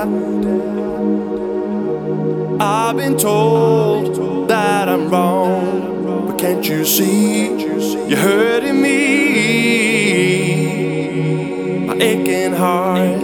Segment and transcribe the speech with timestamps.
[0.00, 0.08] I've
[2.96, 7.48] been told that I'm wrong, but can't you see
[8.08, 8.96] you're hurting me?
[11.86, 13.22] My aching heart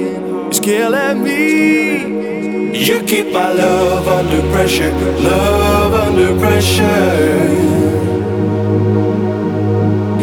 [0.52, 2.76] is killing me.
[2.84, 7.95] You keep my love under pressure, love under pressure.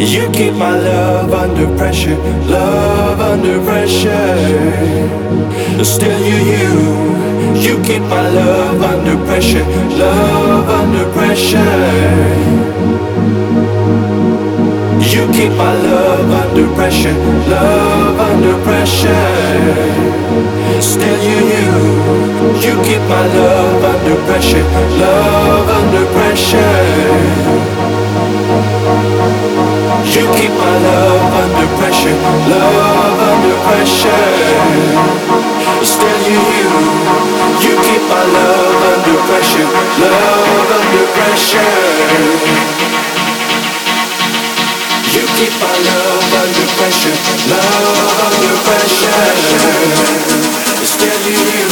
[0.03, 2.17] You keep my love under pressure,
[2.51, 4.35] love under pressure.
[5.81, 7.03] Still you, you.
[7.55, 9.63] You keep my love under pressure,
[9.95, 11.59] love under pressure.
[15.13, 17.15] You keep my love under pressure,
[17.47, 19.09] love under pressure.
[20.81, 21.69] Still you, you,
[22.59, 24.63] you keep my love under pressure,
[24.99, 27.82] love under pressure.
[30.03, 32.13] You keep my love under pressure,
[32.51, 34.11] love under pressure.
[35.81, 36.67] Still you, you.
[37.63, 39.63] You keep my love under pressure,
[40.03, 41.71] love under pressure.
[45.15, 47.15] You keep my love under pressure,
[47.47, 49.23] love under pressure.
[50.83, 51.63] Still you.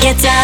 [0.00, 0.35] Get down